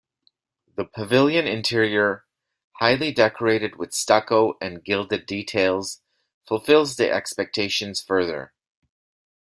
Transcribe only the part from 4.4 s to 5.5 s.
and gilded